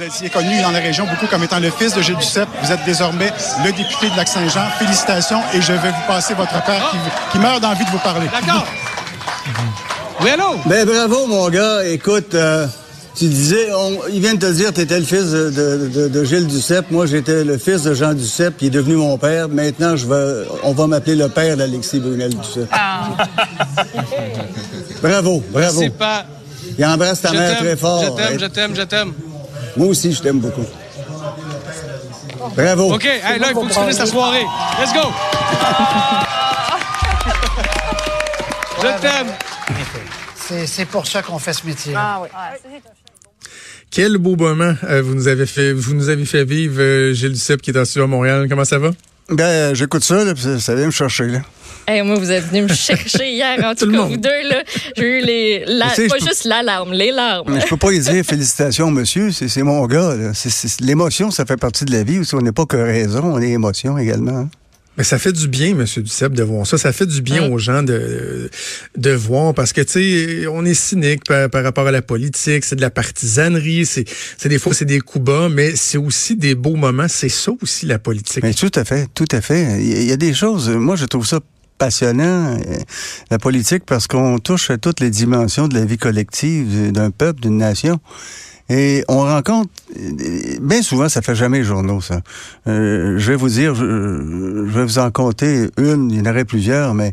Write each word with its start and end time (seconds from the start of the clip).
Vous 0.00 0.06
étiez 0.06 0.30
connu 0.30 0.62
dans 0.62 0.70
la 0.70 0.78
région 0.78 1.04
beaucoup 1.04 1.26
comme 1.26 1.44
étant 1.44 1.60
le 1.60 1.70
fils 1.70 1.92
de 1.92 2.00
Gilles 2.00 2.16
Duceppe. 2.16 2.48
Vous 2.62 2.72
êtes 2.72 2.82
désormais 2.86 3.30
le 3.62 3.70
député 3.70 4.08
de 4.08 4.16
Lac-Saint-Jean. 4.16 4.64
Félicitations 4.78 5.42
et 5.52 5.60
je 5.60 5.72
vais 5.72 5.90
vous 5.90 6.06
passer 6.08 6.32
votre 6.32 6.64
père 6.64 6.90
qui, 6.90 6.96
qui 7.32 7.38
meurt 7.38 7.60
d'envie 7.60 7.84
de 7.84 7.90
vous 7.90 7.98
parler. 7.98 8.26
D'accord. 8.32 8.64
Oui, 10.22 10.30
allô? 10.30 10.58
Ben 10.64 10.86
bravo, 10.86 11.26
mon 11.26 11.50
gars. 11.50 11.84
Écoute, 11.84 12.34
euh, 12.34 12.66
tu 13.14 13.26
disais, 13.26 13.68
on, 13.74 13.98
il 14.10 14.22
vient 14.22 14.32
de 14.32 14.38
te 14.38 14.50
dire 14.50 14.70
que 14.70 14.76
tu 14.76 14.80
étais 14.80 14.98
le 14.98 15.04
fils 15.04 15.32
de, 15.32 15.50
de, 15.50 15.88
de, 15.88 16.08
de 16.08 16.24
Gilles 16.24 16.46
Duceppe. 16.46 16.90
Moi, 16.90 17.04
j'étais 17.04 17.44
le 17.44 17.58
fils 17.58 17.82
de 17.82 17.92
Jean 17.92 18.14
Duceppe, 18.14 18.56
qui 18.56 18.68
est 18.68 18.70
devenu 18.70 18.96
mon 18.96 19.18
père. 19.18 19.50
Maintenant, 19.50 19.96
je 19.96 20.06
vais, 20.06 20.48
on 20.62 20.72
va 20.72 20.86
m'appeler 20.86 21.16
le 21.16 21.28
père 21.28 21.58
d'Alexis 21.58 22.00
Brunel 22.00 22.34
Duceppe. 22.34 22.70
Ah. 22.72 23.10
Bravo, 25.02 25.44
bravo. 25.50 25.78
C'est 25.78 25.90
pas. 25.90 26.24
Il 26.78 26.86
embrasse 26.86 27.20
ta 27.20 27.28
Je 27.28 27.34
mère 27.34 27.58
très 27.58 27.76
fort. 27.76 28.02
Je 28.02 28.22
t'aime, 28.22 28.40
je 28.40 28.46
t'aime, 28.46 28.74
je 28.74 28.82
t'aime. 28.82 29.12
Moi 29.76 29.86
aussi, 29.88 30.12
je 30.12 30.20
t'aime 30.22 30.38
beaucoup. 30.40 30.64
Bravo. 32.56 32.94
OK, 32.94 33.04
hey, 33.04 33.38
là, 33.38 33.48
il 33.50 33.54
faut 33.54 33.62
que 33.62 33.72
tu 33.72 33.78
finisses 33.80 33.98
la 33.98 34.06
soirée. 34.06 34.44
Let's 34.80 34.92
go! 34.92 35.08
Je 38.82 39.00
t'aime. 39.00 39.26
C'est- 40.36 40.66
C'est 40.66 40.84
pour 40.86 41.06
ça 41.06 41.22
qu'on 41.22 41.38
fait 41.38 41.52
ce 41.52 41.64
métier. 41.66 41.94
Ah 41.96 42.20
oui. 42.22 42.28
Quel 43.90 44.18
beau 44.18 44.36
moment 44.36 44.74
euh, 44.84 45.02
vous 45.02 45.14
nous 45.14 45.28
avez 45.28 45.46
fait, 45.46 45.72
vous 45.72 45.94
nous 45.94 46.08
avez 46.08 46.24
fait 46.24 46.44
vivre, 46.44 46.76
euh, 46.80 47.12
Gilles 47.12 47.32
Duceppe 47.32 47.60
qui 47.62 47.70
est 47.70 47.78
en 47.78 47.84
studio 47.84 48.04
à 48.04 48.06
Montréal. 48.06 48.46
Comment 48.48 48.64
ça 48.64 48.78
va? 48.78 48.90
Ben, 49.28 49.74
j'écoute 49.74 50.02
ça, 50.04 50.24
là, 50.24 50.32
puis 50.34 50.42
ça, 50.42 50.58
ça 50.58 50.74
vient 50.74 50.86
me 50.86 50.90
chercher, 50.90 51.26
là. 51.26 51.38
Hey, 51.90 52.02
moi, 52.02 52.16
vous 52.16 52.30
êtes 52.30 52.44
venu 52.44 52.62
me 52.62 52.68
chercher 52.68 53.30
hier. 53.32 53.58
En 53.64 53.74
Tout 53.74 53.90
cas, 53.90 53.96
monde. 53.96 54.10
vous 54.10 54.16
deux, 54.16 54.48
là, 54.48 54.62
j'ai 54.96 55.02
eu 55.02 55.20
les. 55.24 55.64
la- 55.66 55.88
sais, 55.90 56.06
pas 56.06 56.16
je 56.18 56.24
peux- 56.24 56.28
juste 56.30 56.44
l'alarme, 56.44 56.92
les 56.92 57.10
larmes. 57.10 57.52
Mais 57.52 57.60
je 57.60 57.66
peux 57.66 57.76
pas 57.76 57.90
lui 57.90 57.98
dire 57.98 58.24
félicitations, 58.24 58.90
monsieur. 58.92 59.32
C'est 59.32 59.48
c'est 59.48 59.62
mon 59.64 59.84
gars, 59.86 60.14
L'émotion, 60.80 61.30
ça 61.30 61.44
fait 61.46 61.56
partie 61.56 61.84
de 61.84 61.92
la 61.92 62.04
vie. 62.04 62.20
Aussi, 62.20 62.34
on 62.36 62.40
n'est 62.42 62.52
pas 62.52 62.66
que 62.66 62.76
raison, 62.76 63.22
on 63.24 63.40
est 63.40 63.50
émotion 63.50 63.98
également. 63.98 64.38
hein. 64.38 64.50
Mais 64.96 65.04
ça 65.04 65.18
fait 65.18 65.32
du 65.32 65.48
bien, 65.48 65.74
Monsieur 65.74 66.02
Duceppe, 66.02 66.32
de 66.34 66.42
voir 66.42 66.66
ça. 66.66 66.76
Ça 66.76 66.92
fait 66.92 67.06
du 67.06 67.22
bien 67.22 67.50
aux 67.50 67.58
gens 67.58 67.82
de, 67.82 68.50
de 68.96 69.10
voir 69.12 69.54
parce 69.54 69.72
que, 69.72 69.80
tu 69.80 70.42
sais, 70.42 70.46
on 70.48 70.64
est 70.64 70.74
cynique 70.74 71.24
par, 71.24 71.48
par 71.48 71.62
rapport 71.64 71.86
à 71.86 71.90
la 71.92 72.02
politique. 72.02 72.64
C'est 72.64 72.76
de 72.76 72.80
la 72.82 72.90
partisanerie. 72.90 73.86
C'est 73.86 74.04
c'est 74.36 74.48
des 74.48 74.58
fois, 74.58 74.74
c'est 74.74 74.84
des 74.84 75.00
coups 75.00 75.24
bas, 75.24 75.48
mais 75.48 75.74
c'est 75.76 75.96
aussi 75.96 76.36
des 76.36 76.54
beaux 76.54 76.76
moments. 76.76 77.08
C'est 77.08 77.28
ça 77.30 77.52
aussi, 77.62 77.86
la 77.86 77.98
politique. 77.98 78.42
Mais 78.42 78.52
tout 78.52 78.70
à 78.74 78.84
fait, 78.84 79.06
tout 79.14 79.28
à 79.32 79.40
fait. 79.40 79.80
Y 79.82 80.02
il 80.02 80.08
y 80.08 80.12
a 80.12 80.16
des 80.16 80.34
choses, 80.34 80.68
moi, 80.68 80.96
je 80.96 81.06
trouve 81.06 81.24
ça 81.26 81.40
passionnant, 81.80 82.54
euh, 82.54 82.76
la 83.30 83.38
politique, 83.38 83.84
parce 83.86 84.06
qu'on 84.06 84.38
touche 84.38 84.70
à 84.70 84.76
toutes 84.76 85.00
les 85.00 85.08
dimensions 85.10 85.66
de 85.66 85.74
la 85.74 85.86
vie 85.86 85.96
collective 85.96 86.92
d'un 86.92 87.10
peuple, 87.10 87.40
d'une 87.40 87.56
nation. 87.56 87.98
Et 88.68 89.02
on 89.08 89.22
rencontre, 89.22 89.70
euh, 89.98 90.58
bien 90.60 90.82
souvent, 90.82 91.08
ça 91.08 91.22
fait 91.22 91.34
jamais 91.34 91.64
journaux, 91.64 92.00
ça. 92.00 92.20
Euh, 92.68 93.18
je 93.18 93.32
vais 93.32 93.36
vous 93.36 93.48
dire, 93.48 93.74
je, 93.74 93.84
je 93.84 94.78
vais 94.78 94.84
vous 94.84 94.98
en 94.98 95.10
compter 95.10 95.68
une, 95.78 96.10
il 96.10 96.18
y 96.18 96.20
en 96.20 96.30
aurait 96.30 96.44
plusieurs, 96.44 96.94
mais 96.94 97.12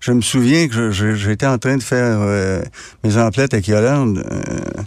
je 0.00 0.12
me 0.12 0.20
souviens 0.20 0.68
que 0.68 0.90
j'étais 0.90 1.46
en 1.46 1.56
train 1.56 1.78
de 1.78 1.82
faire 1.82 2.18
euh, 2.20 2.60
mes 3.04 3.16
emplettes 3.16 3.54
avec 3.54 3.68
Yolande, 3.68 4.22
euh, 4.30 4.82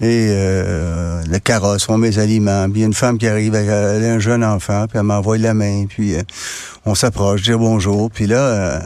et 0.00 0.28
euh, 0.30 1.22
le 1.28 1.38
carrosse, 1.38 1.88
on 1.88 1.98
met 1.98 2.18
aliments, 2.18 2.68
puis 2.70 2.82
une 2.82 2.94
femme 2.94 3.16
qui 3.16 3.26
arrive, 3.26 3.54
avec 3.54 3.68
elle 3.68 4.04
a 4.04 4.12
un 4.12 4.18
jeune 4.18 4.44
enfant, 4.44 4.86
puis 4.88 4.98
elle 4.98 5.04
m'envoie 5.04 5.38
la 5.38 5.54
main, 5.54 5.86
puis 5.88 6.14
euh, 6.14 6.22
on 6.86 6.94
s'approche, 6.94 7.42
dire 7.42 7.58
bonjour, 7.58 8.10
puis 8.10 8.26
là... 8.26 8.38
euh, 8.38 8.80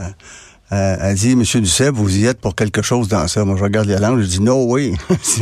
euh, 0.71 0.97
elle 1.01 1.15
dit, 1.15 1.35
Monsieur 1.35 1.63
Duceppe, 1.63 1.95
vous 1.95 2.15
y 2.15 2.27
êtes 2.27 2.41
pour 2.41 2.55
quelque 2.55 2.83
chose 2.83 3.09
dans 3.09 3.27
ça. 3.27 3.43
Moi, 3.45 3.57
je 3.57 3.63
regarde 3.63 3.89
Yolande, 3.89 4.21
je 4.21 4.27
dis, 4.27 4.41
no 4.41 4.67
way. 4.67 4.93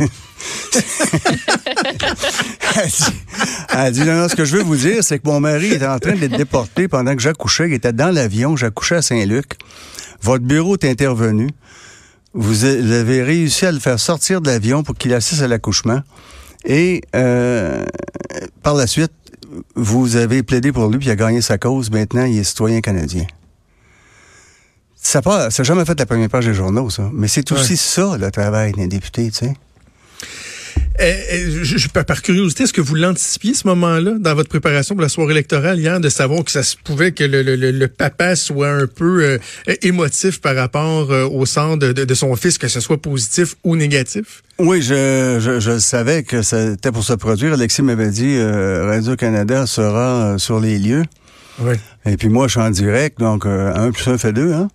elle, 3.75 3.91
dit, 3.91 4.05
non, 4.05 4.21
non, 4.21 4.29
ce 4.29 4.35
que 4.37 4.45
je 4.45 4.55
veux 4.55 4.63
vous 4.63 4.77
dire, 4.77 5.03
c'est 5.03 5.19
que 5.19 5.27
mon 5.27 5.41
mari 5.41 5.71
est 5.71 5.85
en 5.85 5.99
train 5.99 6.15
d'être 6.15 6.37
déporté 6.37 6.87
pendant 6.87 7.13
que 7.13 7.21
j'accouchais. 7.21 7.67
Il 7.67 7.73
était 7.73 7.91
dans 7.91 8.13
l'avion, 8.13 8.55
j'accouchais 8.55 8.95
à 8.95 9.01
Saint-Luc. 9.01 9.57
Votre 10.21 10.45
bureau 10.45 10.77
est 10.77 10.85
intervenu. 10.85 11.49
Vous 12.33 12.63
avez 12.63 13.21
réussi 13.21 13.65
à 13.65 13.73
le 13.73 13.79
faire 13.79 13.99
sortir 13.99 14.39
de 14.39 14.49
l'avion 14.49 14.83
pour 14.83 14.95
qu'il 14.95 15.13
assiste 15.13 15.41
à 15.41 15.47
l'accouchement. 15.47 16.01
Et 16.63 17.01
euh, 17.15 17.83
par 18.63 18.75
la 18.75 18.87
suite, 18.87 19.11
vous 19.75 20.15
avez 20.15 20.43
plaidé 20.43 20.71
pour 20.71 20.87
lui, 20.87 20.97
puis 20.97 21.07
il 21.07 21.11
a 21.11 21.15
gagné 21.15 21.41
sa 21.41 21.57
cause. 21.57 21.91
Maintenant, 21.91 22.25
il 22.25 22.37
est 22.37 22.43
citoyen 22.43 22.81
canadien. 22.81 23.25
Ça 24.95 25.21
n'a 25.25 25.49
jamais 25.49 25.85
fait 25.85 25.97
la 25.97 26.05
première 26.05 26.29
page 26.29 26.45
des 26.45 26.53
journaux, 26.53 26.89
ça. 26.89 27.09
Mais 27.13 27.27
c'est 27.27 27.51
aussi 27.51 27.77
ça, 27.77 28.17
le 28.17 28.29
travail 28.31 28.73
d'un 28.73 28.87
député, 28.87 29.29
tu 29.31 29.37
sais. 29.37 29.53
Je, 30.99 31.77
je- 31.77 31.87
par 31.89 32.21
curiosité, 32.21 32.63
est-ce 32.63 32.73
que 32.73 32.81
vous 32.81 32.95
l'anticipiez 32.95 33.53
ce 33.53 33.67
moment-là 33.67 34.13
dans 34.19 34.33
votre 34.33 34.49
préparation 34.49 34.95
pour 34.95 35.01
la 35.01 35.09
soirée 35.09 35.31
électorale 35.33 35.79
hier, 35.79 35.99
de 35.99 36.09
savoir 36.09 36.43
que 36.43 36.51
ça 36.51 36.63
se 36.63 36.75
pouvait 36.83 37.11
que 37.11 37.23
le, 37.23 37.43
le- 37.43 37.55
le- 37.71 37.87
papa 37.87 38.35
soit 38.35 38.69
un 38.69 38.87
peu 38.87 39.23
euh, 39.23 39.37
émotif 39.83 40.41
par 40.41 40.55
rapport 40.55 41.11
euh, 41.11 41.25
au 41.27 41.45
sort 41.45 41.77
de, 41.77 41.91
de- 41.91 42.05
de 42.05 42.13
son 42.13 42.35
fils, 42.35 42.57
que 42.57 42.67
ce 42.67 42.79
soit 42.79 43.01
positif 43.01 43.55
ou 43.63 43.75
négatif? 43.75 44.43
Oui, 44.59 44.81
je, 44.81 45.37
je, 45.39 45.59
je 45.59 45.77
savais 45.77 46.23
que 46.23 46.41
c'était 46.41 46.91
pour 46.91 47.03
se 47.03 47.13
produire. 47.13 47.53
Alexis 47.53 47.83
m'avait 47.83 48.09
dit 48.09 48.35
euh, 48.37 48.85
Radio-Canada 48.87 49.65
sera 49.67 50.37
sur 50.39 50.59
les 50.59 50.79
lieux. 50.79 51.03
Oui. 51.59 51.75
Et 52.05 52.17
puis 52.17 52.29
moi, 52.29 52.47
je 52.47 52.51
suis 52.51 52.59
en 52.61 52.69
direct, 52.69 53.19
donc 53.19 53.45
euh, 53.45 53.73
un 53.73 53.91
plus 53.91 54.07
un 54.07 54.17
fait 54.17 54.31
deux. 54.33 54.53
Hein? 54.53 54.69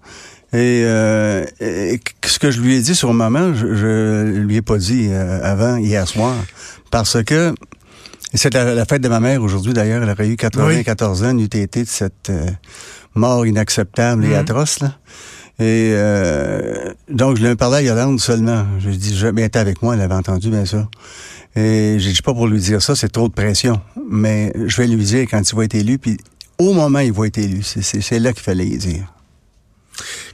Et, 0.55 0.83
euh, 0.85 1.45
et 1.61 1.99
ce 2.27 2.39
que 2.39 2.51
je 2.51 2.61
lui 2.61 2.77
ai 2.77 2.81
dit 2.81 2.95
sur 2.95 3.09
le 3.09 3.15
moment, 3.15 3.55
je, 3.55 3.75
je 3.75 4.23
lui 4.39 4.57
ai 4.57 4.63
pas 4.63 4.77
dit 4.79 5.09
euh, 5.11 5.41
avant, 5.43 5.77
hier 5.77 6.07
soir. 6.07 6.35
Parce 6.91 7.23
que 7.25 7.55
c'est 8.35 8.53
la, 8.53 8.75
la 8.75 8.85
fête 8.85 9.03
de 9.03 9.09
ma 9.09 9.21
mère 9.21 9.43
aujourd'hui, 9.43 9.73
d'ailleurs. 9.73 10.03
Elle 10.03 10.11
aurait 10.11 10.29
eu 10.29 10.37
94 10.37 11.23
ans, 11.25 11.31
une 11.31 11.41
UTT 11.41 11.79
de 11.79 11.85
cette 11.87 12.29
euh, 12.31 12.47
mort 13.15 13.47
inacceptable 13.47 14.25
et 14.25 14.29
Mhm. 14.29 14.35
atroce. 14.35 14.81
Là. 14.81 14.99
Et 15.59 15.93
euh, 15.95 16.93
donc, 17.11 17.37
je 17.39 17.43
lui 17.45 17.51
ai 17.51 17.57
parlé 17.57 17.77
à 17.79 17.83
Yolande 17.83 18.21
seulement. 18.21 18.67
Je 18.79 18.89
lui 18.89 18.95
ai 18.97 18.99
dit, 18.99 19.19
elle 19.25 19.39
était 19.39 19.59
avec 19.59 19.81
moi, 19.83 19.95
elle 19.95 20.01
avait 20.03 20.15
entendu, 20.15 20.51
bien 20.51 20.65
sûr. 20.67 20.87
Et 21.57 21.97
j'ai 21.99 22.13
dit 22.13 22.23
pas 22.23 22.33
pour 22.35 22.47
lui 22.47 22.59
dire 22.61 22.81
ça, 22.83 22.95
c'est 22.95 23.11
trop 23.11 23.29
de 23.29 23.33
pression. 23.35 23.81
Mais 24.11 24.53
je 24.67 24.77
vais 24.83 24.87
lui 24.89 25.05
dire 25.05 25.27
quand 25.31 25.41
il 25.51 25.55
va 25.57 25.65
être 25.65 25.75
élu, 25.75 25.99
puis 25.99 26.17
au 26.59 26.73
moment 26.75 26.99
où 26.99 27.03
il 27.03 27.13
va 27.13 27.27
être 27.27 27.39
élu. 27.39 27.63
C'est 27.63 28.19
là 28.19 28.33
qu'il 28.33 28.43
fallait 28.43 28.67
y 28.67 28.77
dire. 28.79 29.05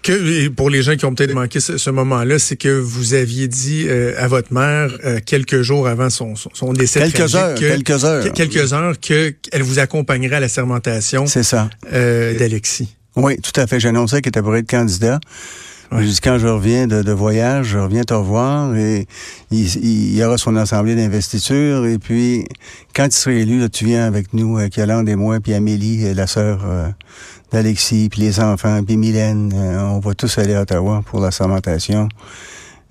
Que 0.03 0.49
pour 0.49 0.71
les 0.71 0.83
gens 0.83 0.97
qui 0.97 1.05
ont 1.05 1.15
peut-être 1.15 1.35
manqué 1.35 1.61
ce, 1.61 1.77
ce 1.79 1.91
moment-là, 1.91 2.39
c'est 2.39 2.57
que 2.57 2.69
vous 2.79 3.15
aviez 3.15 3.49
dit 3.49 3.87
euh, 3.89 4.15
à 4.17 4.29
votre 4.29 4.53
mère 4.53 4.91
euh, 5.05 5.19
quelques 5.25 5.63
jours 5.63 5.89
avant 5.89 6.11
son, 6.11 6.37
son, 6.37 6.51
son 6.55 6.73
décès 6.73 7.01
Quelques 7.01 7.35
heures, 7.35 7.55
que- 7.55 7.61
quelques 7.61 8.05
heures. 8.05 8.25
que- 8.25 8.29
quelques 8.31 8.73
heures 8.73 8.95
que 9.01 9.31
qu'elle 9.31 9.63
vous 9.63 9.79
accompagnerait 9.79 10.37
à 10.37 10.41
la 10.41 10.49
sermentation 10.49 11.27
C'est 11.27 11.43
ça. 11.43 11.69
euh, 11.93 12.39
d'Alexis. 12.39 12.95
Oui, 13.17 13.37
tout 13.41 13.59
à 13.61 13.67
fait. 13.67 13.85
Annoncé 13.85 14.21
qu'il 14.23 14.29
était 14.29 14.43
pour 14.43 14.55
être 14.57 14.69
candidat. 14.71 15.19
Ouais. 15.91 16.05
Quand 16.23 16.39
je 16.39 16.47
reviens 16.47 16.87
de, 16.87 17.03
de 17.03 17.13
voyage, 17.13 17.69
je 17.69 17.79
reviens 17.79 18.03
te 18.05 18.13
revoir 18.13 18.77
et 18.77 19.07
il, 19.51 19.75
il 19.77 20.17
y 20.17 20.23
aura 20.23 20.37
son 20.37 20.55
assemblée 20.57 20.95
d'investiture. 20.95 21.87
Et 21.87 21.99
puis, 21.99 22.45
quand 22.95 23.07
il 23.07 23.13
sera 23.13 23.35
élu, 23.35 23.59
là, 23.59 23.69
tu 23.71 23.87
viens 23.87 24.05
avec 24.07 24.35
nous, 24.35 24.59
avec 24.59 24.77
Yolande 24.77 25.09
et 25.09 25.17
moi, 25.17 25.41
puis 25.41 25.55
Amélie, 25.55 26.05
euh, 26.07 26.13
la 26.15 26.27
sœur 26.27 26.61
euh, 26.67 26.89
d'Alexis, 27.53 28.09
puis 28.11 28.21
les 28.21 28.39
enfants, 28.41 28.83
puis 28.85 28.97
Mylène. 28.99 29.53
euh, 29.55 29.81
on 29.81 30.01
va 30.01 30.13
tous 30.15 30.37
aller 30.39 30.55
à 30.55 30.63
Ottawa 30.63 31.03
pour 31.07 31.21
la 31.21 31.31
sermentation. 31.31 32.09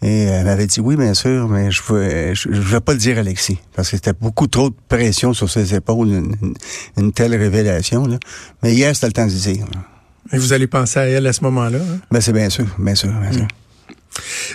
Et 0.01 0.23
elle 0.23 0.45
m'avait 0.45 0.67
dit 0.67 0.79
oui, 0.79 0.95
bien 0.95 1.13
sûr, 1.15 1.47
mais 1.49 1.69
je 1.71 1.81
ne 1.91 2.33
je, 2.35 2.49
je 2.51 2.61
vais 2.61 2.79
pas 2.79 2.93
le 2.93 2.99
dire 2.99 3.17
à 3.17 3.21
Alexis, 3.21 3.57
parce 3.75 3.89
que 3.89 3.97
c'était 3.97 4.13
beaucoup 4.13 4.45
trop 4.47 4.69
de 4.69 4.75
pression 4.89 5.33
sur 5.33 5.49
ses 5.49 5.73
épaules, 5.73 6.07
une, 6.09 6.35
une- 6.97 7.11
telle 7.11 7.35
révélation. 7.35 8.05
Là. 8.05 8.17
Mais 8.61 8.73
hier, 8.73 8.93
c'était 8.95 9.07
le 9.07 9.13
temps 9.13 9.25
de 9.25 9.31
dire. 9.31 9.65
là. 9.73 9.81
Et 10.33 10.37
vous 10.37 10.53
allez 10.53 10.67
penser 10.67 10.99
à 10.99 11.05
elle 11.05 11.27
à 11.27 11.33
ce 11.33 11.43
moment-là. 11.43 11.79
hein? 11.79 11.99
Ben, 12.11 12.21
c'est 12.21 12.33
bien 12.33 12.49
sûr, 12.49 12.65
bien 12.79 12.95
sûr, 12.95 13.09
bien 13.09 13.31
sûr. 13.31 13.47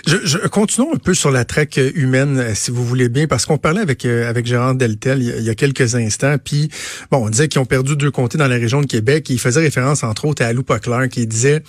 Je, 0.05 0.17
je 0.23 0.37
continuons 0.49 0.93
un 0.93 0.97
peu 0.97 1.13
sur 1.13 1.31
la 1.31 1.45
traque 1.45 1.79
humaine, 1.95 2.37
euh, 2.37 2.51
si 2.53 2.69
vous 2.69 2.85
voulez 2.85 3.07
bien, 3.07 3.27
parce 3.27 3.45
qu'on 3.45 3.57
parlait 3.57 3.79
avec 3.79 4.03
euh, 4.03 4.29
avec 4.29 4.45
Gérard 4.45 4.75
Deltel 4.75 5.19
il 5.21 5.27
y, 5.27 5.31
a, 5.31 5.37
il 5.37 5.43
y 5.43 5.49
a 5.49 5.55
quelques 5.55 5.95
instants, 5.95 6.35
puis 6.43 6.69
bon, 7.11 7.25
on 7.25 7.29
disait 7.29 7.47
qu'ils 7.47 7.61
ont 7.61 7.65
perdu 7.65 7.95
deux 7.95 8.11
comtés 8.11 8.37
dans 8.37 8.49
la 8.49 8.55
région 8.55 8.81
de 8.81 8.87
Québec, 8.87 9.29
et 9.29 9.33
il 9.33 9.39
faisait 9.39 9.61
référence 9.61 10.03
entre 10.03 10.25
autres 10.25 10.43
à 10.43 10.51
Lou 10.51 10.63
Clark, 10.63 11.07
qui 11.07 11.25
disait, 11.27 11.63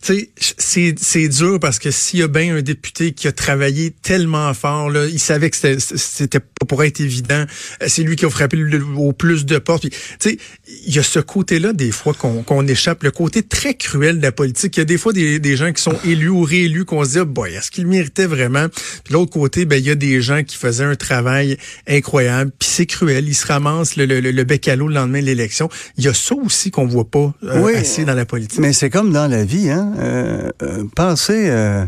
tu 0.00 0.14
sais, 0.14 0.30
c'est, 0.58 0.94
c'est 1.00 1.28
dur 1.28 1.58
parce 1.60 1.78
que 1.78 1.90
s'il 1.90 2.20
y 2.20 2.22
a 2.22 2.28
bien 2.28 2.56
un 2.56 2.62
député 2.62 3.12
qui 3.12 3.26
a 3.28 3.32
travaillé 3.32 3.90
tellement 3.90 4.52
fort, 4.54 4.90
là, 4.90 5.06
il 5.06 5.18
savait 5.18 5.50
que 5.50 5.56
c'était, 5.56 5.78
c'était 5.78 6.40
pas 6.40 6.66
pour 6.66 6.84
être 6.84 7.00
évident. 7.00 7.44
Euh, 7.82 7.86
C'est 7.88 8.02
lui 8.02 8.16
qui 8.16 8.24
a 8.24 8.30
frappé 8.30 8.56
le- 8.56 8.84
au 8.96 9.12
plus 9.12 9.44
de 9.46 9.58
portes. 9.58 9.82
Tu 9.88 9.90
sais, 10.18 10.38
il 10.86 10.94
y 10.94 10.98
a 10.98 11.02
ce 11.02 11.18
côté-là, 11.20 11.72
des 11.72 11.90
fois, 11.90 12.14
qu'on, 12.14 12.42
qu'on 12.42 12.66
échappe, 12.66 13.02
le 13.02 13.10
côté 13.10 13.42
très 13.42 13.74
cruel 13.74 14.18
de 14.18 14.22
la 14.22 14.32
politique. 14.32 14.76
Il 14.76 14.80
y 14.80 14.82
a 14.82 14.84
des 14.86 14.98
fois 14.98 15.12
des, 15.12 15.38
des 15.38 15.56
gens 15.56 15.72
qui 15.72 15.82
sont 15.82 15.96
élus 16.04 16.28
ou 16.28 16.42
réélus 16.42 16.84
qu'on 16.84 17.04
se 17.04 17.10
dit, 17.10 17.18
ah, 17.18 17.24
boy, 17.24 17.54
est-ce 17.54 17.70
qu'ils 17.70 17.86
méritaient 17.86 18.26
vraiment? 18.26 18.66
Puis 19.04 19.14
l'autre 19.14 19.32
côté, 19.32 19.64
ben, 19.64 19.76
il 19.76 19.86
y 19.86 19.90
a 19.90 19.94
des 19.94 20.20
gens 20.20 20.42
qui 20.44 20.56
faisaient 20.56 20.84
un 20.84 20.96
travail 20.96 21.56
incroyable. 21.86 22.50
Puis 22.58 22.68
c'est 22.70 22.86
cruel. 22.86 23.26
Ils 23.28 23.34
se 23.34 23.46
ramassent 23.46 23.96
le, 23.96 24.06
le, 24.06 24.20
le, 24.20 24.30
le 24.30 24.44
bec 24.44 24.68
à 24.68 24.76
l'eau 24.76 24.88
le 24.88 24.94
lendemain 24.94 25.20
de 25.20 25.26
l'élection. 25.26 25.68
Il 25.96 26.04
y 26.04 26.08
a 26.08 26.14
ça 26.14 26.34
aussi 26.34 26.70
qu'on 26.70 26.86
voit 26.86 27.08
pas 27.10 27.34
euh, 27.44 27.60
Oui, 27.62 27.74
assez 27.74 28.04
dans 28.04 28.14
la 28.14 28.24
politique. 28.26 28.58
Mais 28.60 28.72
c'est 28.72 28.90
comme 28.90 29.12
dans 29.12 29.26
la 29.28 29.44
vie, 29.44 29.70
hein. 29.70 29.87
Euh, 29.96 30.50
euh, 30.62 30.84
pensez 30.94 31.48
euh, 31.50 31.86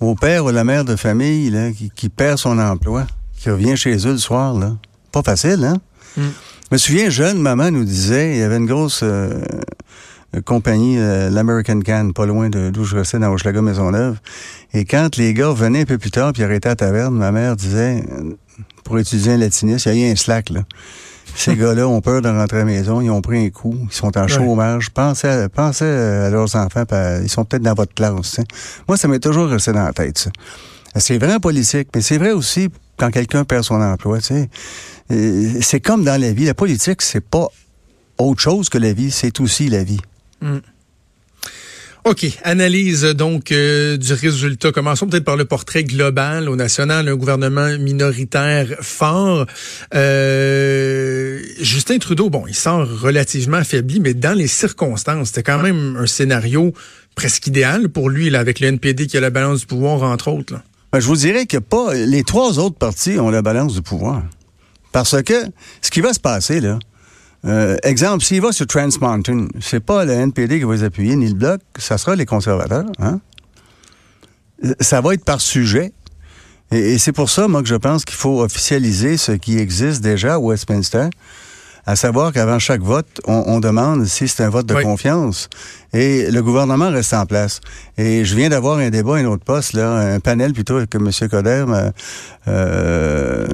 au 0.00 0.14
père 0.14 0.44
ou 0.44 0.50
la 0.50 0.64
mère 0.64 0.84
de 0.84 0.96
famille 0.96 1.50
là, 1.50 1.70
qui, 1.72 1.90
qui 1.90 2.08
perd 2.08 2.38
son 2.38 2.58
emploi, 2.58 3.06
qui 3.36 3.50
revient 3.50 3.76
chez 3.76 3.96
eux 4.06 4.12
le 4.12 4.18
soir. 4.18 4.58
Là. 4.58 4.76
Pas 5.10 5.22
facile, 5.22 5.64
hein? 5.64 5.76
Mm. 6.16 6.22
Je 6.22 6.74
me 6.74 6.78
souviens, 6.78 7.10
jeune, 7.10 7.38
maman 7.38 7.70
nous 7.70 7.84
disait, 7.84 8.32
il 8.32 8.38
y 8.38 8.42
avait 8.42 8.56
une 8.56 8.66
grosse 8.66 9.02
euh, 9.02 10.40
compagnie, 10.46 10.98
euh, 10.98 11.28
l'American 11.28 11.80
Can, 11.80 12.12
pas 12.14 12.24
loin 12.24 12.48
d'où 12.48 12.84
je 12.84 12.96
restais, 12.96 13.18
dans 13.18 13.30
Hochelaga 13.30 13.60
Maisonneuve. 13.60 14.18
Et 14.72 14.86
quand 14.86 15.16
les 15.16 15.34
gars 15.34 15.52
venaient 15.52 15.82
un 15.82 15.84
peu 15.84 15.98
plus 15.98 16.10
tard 16.10 16.32
puis 16.32 16.42
arrêtaient 16.42 16.68
à 16.68 16.72
la 16.72 16.76
taverne, 16.76 17.14
ma 17.14 17.30
mère 17.30 17.56
disait, 17.56 18.02
euh, 18.10 18.34
pour 18.84 18.98
étudier 18.98 19.32
un 19.32 19.36
latiniste, 19.36 19.86
il 19.86 19.98
y 19.98 20.04
a 20.04 20.08
eu 20.08 20.12
un 20.12 20.16
slack, 20.16 20.48
là. 20.50 20.62
Ces 21.34 21.56
gars-là 21.56 21.88
ont 21.88 22.00
peur 22.00 22.22
de 22.22 22.28
rentrer 22.28 22.58
à 22.58 22.60
la 22.60 22.64
maison, 22.66 23.00
ils 23.00 23.10
ont 23.10 23.20
pris 23.22 23.46
un 23.46 23.50
coup, 23.50 23.74
ils 23.90 23.92
sont 23.92 24.16
en 24.16 24.22
Ouais. 24.22 24.28
chômage. 24.28 24.90
Pensez 24.90 25.28
à, 25.28 25.48
pensez 25.48 25.84
à 25.84 26.30
leurs 26.30 26.54
enfants, 26.56 26.84
ils 27.22 27.28
sont 27.28 27.44
peut-être 27.44 27.62
dans 27.62 27.74
votre 27.74 27.94
classe. 27.94 28.40
Moi, 28.88 28.96
ça 28.96 29.08
m'est 29.08 29.18
toujours 29.18 29.48
resté 29.48 29.72
dans 29.72 29.84
la 29.84 29.92
tête, 29.92 30.18
ça. 30.18 30.30
C'est 30.96 31.18
vrai 31.18 31.34
en 31.34 31.40
politique, 31.40 31.88
mais 31.94 32.02
c'est 32.02 32.18
vrai 32.18 32.32
aussi 32.32 32.68
quand 32.98 33.10
quelqu'un 33.10 33.44
perd 33.44 33.64
son 33.64 33.80
emploi. 33.80 34.18
tu 34.20 34.34
sais. 35.08 35.60
C'est 35.62 35.80
comme 35.80 36.04
dans 36.04 36.20
la 36.20 36.32
vie. 36.32 36.44
La 36.44 36.54
politique, 36.54 37.00
c'est 37.02 37.20
pas 37.24 37.48
autre 38.18 38.40
chose 38.40 38.68
que 38.68 38.78
la 38.78 38.92
vie, 38.92 39.10
c'est 39.10 39.40
aussi 39.40 39.68
la 39.68 39.82
vie. 39.84 40.00
OK. 42.12 42.26
Analyse 42.44 43.04
donc 43.04 43.52
euh, 43.52 43.96
du 43.96 44.12
résultat. 44.12 44.70
Commençons 44.70 45.06
peut-être 45.06 45.24
par 45.24 45.38
le 45.38 45.46
portrait 45.46 45.82
global 45.82 46.50
au 46.50 46.56
national, 46.56 47.08
un 47.08 47.16
gouvernement 47.16 47.78
minoritaire 47.78 48.66
fort. 48.82 49.46
Euh, 49.94 51.40
Justin 51.58 51.96
Trudeau, 51.96 52.28
bon, 52.28 52.44
il 52.46 52.54
sort 52.54 52.86
relativement 53.00 53.56
affaibli, 53.56 53.98
mais 53.98 54.12
dans 54.12 54.36
les 54.36 54.46
circonstances, 54.46 55.28
c'était 55.28 55.42
quand 55.42 55.62
même 55.62 55.96
un 55.98 56.04
scénario 56.04 56.74
presque 57.14 57.46
idéal 57.46 57.88
pour 57.88 58.10
lui, 58.10 58.28
là, 58.28 58.40
avec 58.40 58.60
le 58.60 58.68
NPD 58.68 59.06
qui 59.06 59.16
a 59.16 59.20
la 59.22 59.30
balance 59.30 59.60
du 59.60 59.66
pouvoir, 59.66 60.02
entre 60.02 60.28
autres. 60.28 60.60
Ben, 60.92 61.00
je 61.00 61.06
vous 61.06 61.16
dirais 61.16 61.46
que 61.46 61.56
pas 61.56 61.94
les 61.94 62.24
trois 62.24 62.58
autres 62.58 62.76
partis 62.76 63.18
ont 63.18 63.30
la 63.30 63.40
balance 63.40 63.72
du 63.72 63.80
pouvoir. 63.80 64.22
Parce 64.92 65.22
que 65.22 65.46
ce 65.80 65.90
qui 65.90 66.02
va 66.02 66.12
se 66.12 66.20
passer, 66.20 66.60
là, 66.60 66.78
euh, 67.44 67.76
exemple, 67.82 68.24
s'il 68.24 68.40
va 68.40 68.52
sur 68.52 68.66
Trans 68.66 68.88
Mountain, 69.00 69.48
c'est 69.60 69.80
pas 69.80 70.04
le 70.04 70.12
NPD 70.12 70.58
qui 70.58 70.64
va 70.64 70.74
les 70.74 70.84
appuyer, 70.84 71.16
ni 71.16 71.28
le 71.28 71.34
Bloc, 71.34 71.60
ça 71.76 71.98
sera 71.98 72.14
les 72.14 72.26
conservateurs. 72.26 72.86
Hein? 72.98 73.20
Ça 74.80 75.00
va 75.00 75.14
être 75.14 75.24
par 75.24 75.40
sujet. 75.40 75.92
Et, 76.70 76.94
et 76.94 76.98
c'est 76.98 77.12
pour 77.12 77.30
ça, 77.30 77.48
moi, 77.48 77.62
que 77.62 77.68
je 77.68 77.74
pense 77.74 78.04
qu'il 78.04 78.16
faut 78.16 78.42
officialiser 78.42 79.16
ce 79.16 79.32
qui 79.32 79.58
existe 79.58 80.02
déjà 80.02 80.34
à 80.34 80.38
Westminster, 80.38 81.08
à 81.84 81.96
savoir 81.96 82.32
qu'avant 82.32 82.58
chaque 82.58 82.80
vote, 82.82 83.20
on, 83.26 83.44
on 83.46 83.60
demande 83.60 84.04
si 84.06 84.28
c'est 84.28 84.44
un 84.44 84.50
vote 84.50 84.66
de 84.66 84.74
Oui. 84.74 84.82
confiance. 84.82 85.48
Et 85.92 86.30
le 86.30 86.42
gouvernement 86.42 86.90
reste 86.90 87.12
en 87.12 87.26
place. 87.26 87.60
Et 87.98 88.24
je 88.24 88.34
viens 88.36 88.48
d'avoir 88.48 88.78
un 88.78 88.88
débat 88.90 89.16
à 89.16 89.18
un 89.18 89.24
autre 89.26 89.44
poste, 89.44 89.72
là, 89.74 89.90
un 90.14 90.20
panel 90.20 90.52
plutôt 90.52 90.76
avec 90.76 90.94
M. 90.94 91.10
Coder 91.28 91.64
euh, 91.68 91.90
euh, 92.48 93.46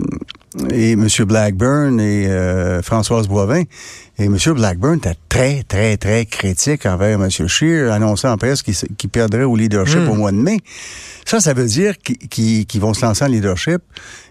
et 0.73 0.93
M. 0.93 1.07
Blackburn 1.27 2.01
et 2.01 2.27
euh, 2.29 2.83
Françoise 2.83 3.29
Boivin. 3.29 3.63
Et 4.19 4.25
M. 4.25 4.37
Blackburn 4.55 4.97
était 4.97 5.15
très, 5.29 5.63
très, 5.63 5.97
très 5.97 6.27
critique 6.27 6.87
envers 6.87 7.21
M. 7.21 7.29
Scheer, 7.31 7.93
annonçant 7.93 8.33
en 8.33 8.37
presse 8.37 8.63
qu'il 8.63 9.11
perdrait 9.11 9.45
au 9.45 9.57
leadership 9.57 10.01
Mm. 10.01 10.09
au 10.09 10.15
mois 10.15 10.33
de 10.33 10.37
mai. 10.37 10.59
Ça, 11.25 11.41
ça 11.41 11.53
veut 11.55 11.67
dire 11.67 11.95
qu'ils 12.31 12.81
vont 12.81 12.95
se 12.95 13.05
lancer 13.05 13.25
en 13.25 13.29
leadership 13.29 13.83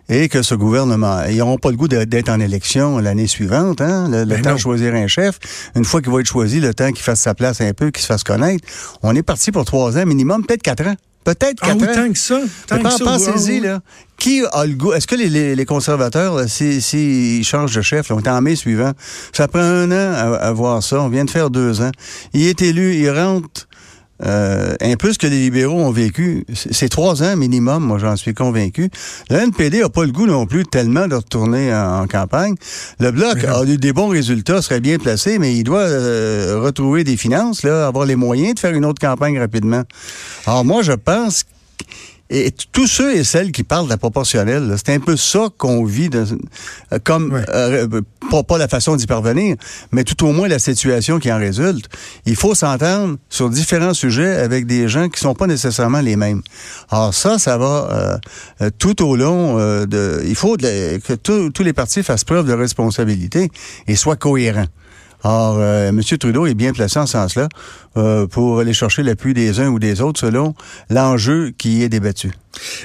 et 0.10 0.30
que 0.30 0.42
ce 0.42 0.56
gouvernement, 0.56 1.24
ils 1.30 1.38
n'auront 1.38 1.58
pas 1.58 1.70
le 1.72 1.78
goût 1.78 1.88
d'être 1.88 2.30
en 2.30 2.40
élection 2.40 2.98
l'année 3.00 3.28
suivante, 3.28 3.82
hein, 3.82 4.08
le, 4.10 4.20
le 4.20 4.26
Ben 4.26 4.42
temps 4.42 4.50
non. 4.52 4.56
de 4.56 4.62
choisir 4.62 4.94
un 4.96 5.08
chef. 5.08 5.40
Une 5.76 5.86
fois 5.86 6.02
qu'il 6.02 6.12
va 6.12 6.20
être 6.22 6.26
choisi, 6.28 6.60
le 6.60 6.74
temps 6.74 6.92
qu'il 6.92 7.04
fasse 7.04 7.20
sa 7.22 7.34
place 7.36 7.62
un 7.62 7.74
peu, 7.74 7.92
qu'il 7.92 8.02
se 8.02 8.08
fasse 8.08 8.24
connaître. 8.24 8.66
On 9.04 9.16
est 9.16 9.24
parti 9.24 9.52
pour 9.52 9.66
trois 9.66 9.98
ans 9.98 10.06
minimum, 10.06 10.46
peut-être 10.46 10.64
quatre 10.64 10.88
ans. 10.88 10.96
Peut-être 11.24 11.58
Ah 11.62 11.68
quatre 11.68 11.82
oui, 11.82 11.88
ans. 11.90 11.94
tant 11.94 12.12
que 12.14 12.18
ça. 12.18 12.40
Tant 12.68 12.82
que 12.82 12.90
ça, 12.90 13.04
Pensez-y, 13.04 13.60
là. 13.60 13.82
Qui 14.18 14.44
a 14.50 14.66
le 14.66 14.76
goût? 14.76 14.94
Est-ce 14.94 15.08
que 15.08 15.16
les, 15.16 15.28
les, 15.28 15.56
les 15.58 15.66
conservateurs, 15.66 16.48
s'ils 16.48 16.82
si, 16.82 17.44
changent 17.44 17.76
de 17.76 17.82
chef, 17.82 18.08
là, 18.08 18.16
on 18.16 18.22
est 18.22 18.30
en 18.30 18.40
mai 18.42 18.56
suivant, 18.56 18.94
ça 19.34 19.50
prend 19.50 19.60
un 19.60 19.92
an 19.92 20.14
à, 20.14 20.36
à 20.38 20.52
voir 20.54 20.82
ça. 20.82 21.02
On 21.02 21.10
vient 21.10 21.26
de 21.26 21.30
faire 21.30 21.50
deux 21.50 21.82
ans. 21.82 21.92
Il 22.34 22.48
est 22.48 22.62
élu, 22.62 22.96
il 22.96 23.10
rentre 23.10 23.67
euh, 24.26 24.76
un 24.82 24.96
peu 24.96 25.14
ce 25.14 25.20
que 25.20 25.28
les 25.28 25.40
libéraux 25.40 25.80
ont 25.80 25.92
vécu. 25.92 26.46
C'est 26.54 26.90
trois 26.90 27.24
ans 27.24 27.36
minimum, 27.36 27.84
moi 27.84 28.00
j'en 28.00 28.16
suis 28.16 28.34
convaincu. 28.34 28.90
Le 29.30 29.38
NPD 29.38 29.82
a 29.82 29.90
pas 29.90 30.06
le 30.06 30.12
goût 30.12 30.26
non 30.26 30.46
plus 30.46 30.66
tellement 30.66 31.08
de 31.08 31.16
retourner 31.16 31.74
en, 31.74 32.02
en 32.04 32.08
campagne. 32.08 32.56
Le 33.00 33.12
Bloc 33.12 33.44
a 33.44 33.64
eu 33.66 33.78
des 33.78 33.94
bons 33.94 34.08
résultats, 34.08 34.62
serait 34.62 34.80
bien 34.80 34.98
placé, 34.98 35.40
mais 35.40 35.56
il 35.56 35.64
doit 35.64 35.82
euh, 35.82 36.60
retrouver 36.62 37.04
des 37.04 37.18
finances, 37.18 37.64
là, 37.64 37.88
avoir 37.88 38.06
les 38.06 38.16
moyens 38.16 38.56
de 38.56 38.60
faire 38.60 38.74
une 38.74 38.86
autre 38.86 39.00
campagne 39.00 39.40
rapidement. 39.40 39.84
Alors 40.46 40.66
moi, 40.66 40.82
je 40.82 40.94
pense 40.94 41.44
et 42.30 42.52
tous 42.72 42.88
ceux 42.88 43.16
et 43.16 43.24
celles 43.24 43.52
qui 43.52 43.64
parlent 43.64 43.86
de 43.86 43.90
la 43.90 43.98
proportionnelle, 43.98 44.76
c'est 44.78 44.94
un 44.94 45.00
peu 45.00 45.16
ça 45.16 45.48
qu'on 45.58 45.86
vit, 45.86 46.10
dans, 46.10 46.26
euh, 46.94 47.00
comme 47.04 47.34
euh, 47.34 47.88
euh, 47.92 48.02
pas, 48.30 48.44
pas 48.44 48.58
la 48.58 48.68
façon 48.68 48.96
d'y 48.96 49.08
parvenir, 49.08 49.56
mais 49.92 50.04
tout 50.04 50.26
au 50.26 50.32
moins 50.32 50.48
la 50.48 50.60
situation 50.60 51.20
qui 51.20 51.32
en 51.32 51.38
résulte. 51.38 51.88
Il 52.26 52.36
faut 52.36 52.56
s'entendre 52.56 53.18
sur 53.30 53.50
différents 53.50 53.94
sujets 53.94 54.36
avec 54.36 54.66
des 54.66 54.88
gens 54.88 55.10
qui 55.10 55.20
sont 55.20 55.36
pas 55.36 55.48
nécessairement 55.48 56.02
les 56.02 56.16
mêmes. 56.16 56.42
Alors 56.90 57.14
ça, 57.14 57.40
ça 57.40 57.58
va 57.58 58.20
euh, 58.62 58.70
tout 58.78 59.04
au 59.04 59.16
long 59.16 59.60
euh, 59.60 59.86
de. 59.86 60.22
Il 60.26 60.36
faut 60.36 60.58
de 60.58 60.98
que 60.98 61.14
tous 61.14 61.50
tous 61.52 61.64
les 61.64 61.74
partis 61.74 62.04
fassent 62.04 62.24
preuve 62.24 62.48
de 62.48 62.54
responsabilité 62.54 63.50
et 63.88 63.96
soient 63.96 64.16
cohérents. 64.16 64.68
Or, 65.24 65.58
euh, 65.60 65.90
M. 65.90 66.02
Trudeau 66.04 66.46
est 66.46 66.54
bien 66.54 66.74
placé 66.74 67.00
en 67.00 67.06
ce 67.06 67.14
sens-là 67.14 67.50
euh, 67.98 68.28
pour 68.28 68.60
aller 68.60 68.74
chercher 68.74 69.04
l'appui 69.04 69.34
des 69.34 69.60
uns 69.60 69.70
ou 69.70 69.80
des 69.80 70.02
autres 70.02 70.20
selon 70.20 70.56
l'enjeu 70.90 71.52
qui 71.58 71.84
est 71.84 71.90
débattu. 71.90 72.32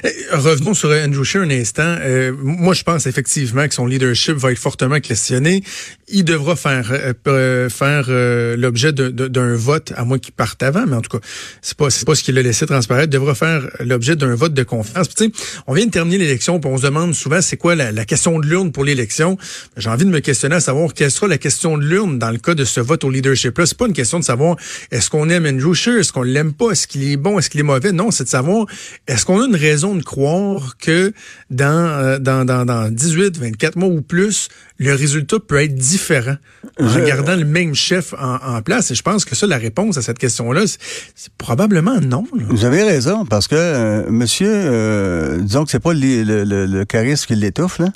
Euh, 0.05 0.09
Revenons 0.33 0.73
sur 0.73 0.89
Andrew 0.89 1.23
Scheer 1.23 1.41
un 1.41 1.49
instant. 1.49 1.95
Euh, 2.01 2.31
moi, 2.39 2.73
je 2.73 2.83
pense 2.83 3.07
effectivement 3.07 3.67
que 3.67 3.73
son 3.73 3.87
leadership 3.87 4.35
va 4.35 4.51
être 4.51 4.59
fortement 4.59 4.99
questionné. 4.99 5.63
Il 6.07 6.25
devra 6.25 6.55
faire 6.55 6.91
euh, 6.91 7.13
euh, 7.27 7.69
faire 7.69 8.05
euh, 8.09 8.55
l'objet 8.55 8.93
d'un 8.93 9.55
vote, 9.55 9.93
à 9.95 10.05
moins 10.05 10.19
qu'il 10.19 10.33
parte 10.33 10.61
avant, 10.61 10.85
mais 10.85 10.95
en 10.95 11.01
tout 11.01 11.17
cas, 11.17 11.25
c'est 11.61 11.77
pas 11.77 11.89
c'est 11.89 12.05
pas 12.05 12.15
ce 12.15 12.23
qu'il 12.23 12.37
a 12.37 12.41
laissé 12.41 12.65
transparaître. 12.65 13.09
Devra 13.09 13.35
faire 13.35 13.67
l'objet 13.79 14.15
d'un 14.15 14.35
vote 14.35 14.53
de 14.53 14.63
confiance. 14.63 15.07
Puis, 15.07 15.31
on 15.67 15.73
vient 15.73 15.85
de 15.85 15.91
terminer 15.91 16.19
l'élection, 16.19 16.59
on 16.63 16.77
se 16.77 16.83
demande 16.83 17.13
souvent 17.13 17.41
c'est 17.41 17.57
quoi 17.57 17.75
la, 17.75 17.91
la 17.91 18.05
question 18.05 18.39
de 18.39 18.45
l'urne 18.45 18.71
pour 18.71 18.83
l'élection. 18.83 19.37
J'ai 19.77 19.89
envie 19.89 20.05
de 20.05 20.11
me 20.11 20.19
questionner 20.19 20.55
à 20.55 20.59
savoir 20.59 20.93
quelle 20.93 21.11
sera 21.11 21.27
la 21.27 21.37
question 21.37 21.77
de 21.77 21.83
l'urne 21.83 22.19
dans 22.19 22.31
le 22.31 22.37
cas 22.37 22.53
de 22.53 22.65
ce 22.65 22.79
vote 22.79 23.03
au 23.03 23.09
leadership. 23.09 23.57
Là, 23.57 23.65
c'est 23.65 23.77
pas 23.77 23.87
une 23.87 23.93
question 23.93 24.19
de 24.19 24.23
savoir 24.23 24.57
est-ce 25.03 25.09
qu'on 25.09 25.27
aime 25.29 25.45
Andrew 25.45 25.73
Scheer, 25.73 25.97
est-ce 25.99 26.13
qu'on 26.13 26.21
l'aime 26.23 26.53
pas, 26.53 26.71
est-ce 26.71 26.87
qu'il 26.87 27.03
est 27.11 27.17
bon, 27.17 27.37
est-ce 27.37 27.49
qu'il 27.49 27.59
est 27.59 27.63
mauvais? 27.63 27.91
Non, 27.91 28.09
c'est 28.09 28.23
de 28.23 28.29
savoir 28.29 28.65
est-ce 29.05 29.25
qu'on 29.25 29.41
a 29.41 29.45
une 29.45 29.55
raison 29.57 29.95
de 29.95 30.01
croire 30.01 30.77
que 30.77 31.11
dans, 31.49 31.65
euh, 31.67 32.19
dans, 32.19 32.45
dans, 32.45 32.63
dans 32.63 32.89
18, 32.89 33.37
24 33.37 33.75
mois 33.75 33.89
ou 33.89 34.01
plus, 34.01 34.47
le 34.77 34.93
résultat 34.95 35.39
peut 35.45 35.61
être 35.61 35.75
différent 35.75 36.37
en 36.79 36.87
Je- 36.87 36.99
gardant 37.01 37.35
le 37.35 37.43
même 37.43 37.75
chef 37.75 38.13
en, 38.13 38.35
en 38.55 38.61
place? 38.61 38.91
Et 38.91 38.95
je 38.95 39.01
pense 39.01 39.25
que 39.25 39.35
ça, 39.35 39.45
la 39.45 39.57
réponse 39.57 39.97
à 39.97 40.01
cette 40.01 40.19
question-là, 40.19 40.65
c'est 40.67 40.79
c'est 41.15 41.33
probablement 41.37 41.99
non. 41.99 42.25
là. 42.33 42.45
Vous 42.49 42.63
avez 42.63 42.83
raison, 42.83 43.25
parce 43.25 43.49
que 43.49 43.55
euh, 43.55 44.09
monsieur, 44.09 44.47
euh, 44.49 45.39
disons 45.41 45.65
que 45.65 45.71
c'est 45.71 45.79
pas 45.81 45.93
le, 45.93 46.23
le, 46.23 46.43
le- 46.45 46.65
le 46.65 46.85
charisme 46.85 47.25
qui 47.27 47.35
l'étouffe, 47.35 47.79
là. 47.79 47.89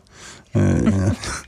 Euh, 0.57 0.79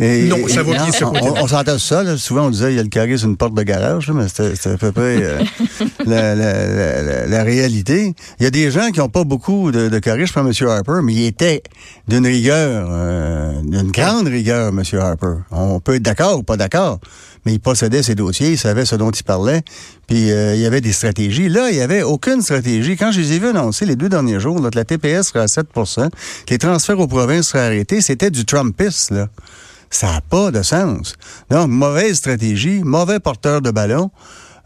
et- 0.00 0.22
Non, 0.24 0.38
ça 0.48 0.62
va 0.62 0.72
bien, 0.72 0.86
on, 1.02 1.42
on, 1.42 1.46
s'entend 1.48 1.78
sur 1.78 1.96
ça, 1.96 2.02
là. 2.02 2.16
Souvent, 2.16 2.46
on 2.46 2.50
disait 2.50 2.72
il 2.72 2.76
y 2.76 2.80
a 2.80 2.82
le 2.82 2.88
charisme 2.88 3.30
une 3.30 3.36
porte 3.36 3.54
de 3.54 3.62
garage, 3.62 4.08
là, 4.08 4.14
mais 4.14 4.26
c'était 4.28 4.68
à 4.70 4.76
peu 4.76 4.92
près 4.92 5.16
euh, 5.22 5.38
la, 6.06 6.34
la, 6.34 7.02
la, 7.02 7.26
la- 7.26 7.42
réalité. 7.44 8.14
Il 8.40 8.44
y 8.44 8.46
a 8.46 8.50
des 8.50 8.70
gens 8.70 8.90
qui 8.90 9.00
n'ont 9.00 9.08
pas 9.08 9.24
beaucoup 9.24 9.70
de, 9.72 9.88
de 9.88 9.98
charisme, 9.98 10.26
je 10.26 10.32
prends 10.32 10.46
M. 10.68 10.70
Harper, 10.76 11.00
mais 11.02 11.12
il 11.14 11.26
était 11.26 11.62
d'une 12.08 12.26
rigueur, 12.26 12.88
euh, 12.90 13.52
d'une 13.62 13.90
grande 13.90 14.28
rigueur, 14.28 14.68
M. 14.68 14.82
Harper. 14.98 15.34
On 15.50 15.80
peut 15.80 15.94
être 15.96 16.02
d'accord 16.02 16.38
ou 16.38 16.42
pas 16.42 16.56
d'accord, 16.56 16.98
mais 17.44 17.52
il 17.52 17.60
possédait 17.60 18.02
ses 18.02 18.14
dossiers, 18.14 18.52
il 18.52 18.58
savait 18.58 18.84
ce 18.84 18.96
dont 18.96 19.10
il 19.10 19.22
parlait, 19.24 19.62
puis 20.06 20.30
euh, 20.30 20.54
il 20.54 20.60
y 20.60 20.66
avait 20.66 20.80
des 20.80 20.92
stratégies. 20.92 21.48
Là, 21.48 21.70
il 21.70 21.76
n'y 21.76 21.82
avait 21.82 22.02
aucune 22.02 22.42
stratégie. 22.42 22.96
Quand 22.96 23.12
je 23.12 23.20
les 23.20 23.32
ai 23.34 23.38
vus 23.38 23.48
annoncer 23.48 23.86
les 23.86 23.96
deux 23.96 24.08
derniers 24.08 24.40
jours, 24.40 24.60
là, 24.60 24.70
que 24.70 24.76
la 24.76 24.84
TPS 24.84 25.28
serait 25.28 25.40
à 25.40 25.48
7 25.48 25.66
que 25.72 26.50
les 26.50 26.58
transferts 26.58 26.98
aux 27.00 27.06
provinces 27.08 27.48
seraient 27.48 27.66
arrêtés, 27.66 28.00
c'était 28.00 28.30
du 28.30 28.44
Trumpiste, 28.44 29.10
là. 29.10 29.28
Ça 29.90 30.08
n'a 30.08 30.20
pas 30.22 30.50
de 30.50 30.62
sens. 30.62 31.14
Donc, 31.50 31.68
mauvaise 31.68 32.16
stratégie, 32.16 32.82
mauvais 32.82 33.20
porteur 33.20 33.60
de 33.60 33.70
ballon. 33.70 34.10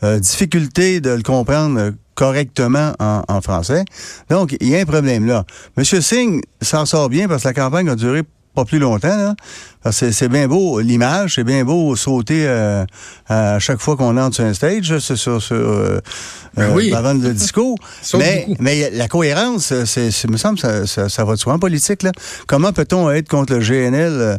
euh, 0.02 0.18
difficulté 0.20 1.00
de 1.00 1.10
le 1.10 1.22
comprendre 1.22 1.92
correctement 2.14 2.94
en, 2.98 3.22
en 3.28 3.40
français. 3.40 3.84
Donc, 4.30 4.56
il 4.60 4.68
y 4.68 4.76
a 4.76 4.80
un 4.80 4.84
problème 4.84 5.26
là. 5.26 5.44
Monsieur 5.76 6.00
Singh 6.00 6.40
s'en 6.62 6.86
sort 6.86 7.08
bien 7.08 7.28
parce 7.28 7.42
que 7.42 7.48
la 7.48 7.54
campagne 7.54 7.88
a 7.88 7.96
duré 7.96 8.22
pas 8.54 8.64
plus 8.64 8.78
longtemps. 8.78 9.16
Là. 9.16 9.34
C'est 9.90 10.28
bien 10.28 10.48
beau 10.48 10.80
l'image, 10.80 11.34
c'est 11.36 11.44
bien 11.44 11.64
beau 11.64 11.94
sauter 11.96 12.44
euh, 12.46 12.84
à 13.28 13.58
chaque 13.58 13.80
fois 13.80 13.96
qu'on 13.96 14.16
entre 14.16 14.36
sur 14.36 14.44
un 14.44 14.52
stage, 14.52 14.98
c'est 14.98 15.16
sur, 15.16 15.40
sur 15.42 15.56
euh, 15.56 16.00
Ben 16.56 16.64
euh, 16.70 16.74
oui. 16.74 16.92
avant 16.92 17.14
le 17.14 17.32
discours. 17.32 17.76
Mais, 18.18 18.46
mais 18.58 18.90
la 18.90 19.06
cohérence, 19.06 19.72
c'est, 19.84 20.10
c'est- 20.10 20.28
me 20.28 20.36
semble, 20.36 20.58
ça, 20.58 20.86
ça, 20.86 21.08
ça 21.08 21.24
va 21.24 21.34
de 21.34 21.38
soi 21.38 21.52
en 21.54 21.58
politique. 21.58 22.02
Là. 22.02 22.12
Comment 22.46 22.72
peut-on 22.72 23.10
être 23.10 23.28
contre 23.28 23.54
le 23.54 23.60
GNL 23.60 24.12
euh, 24.12 24.36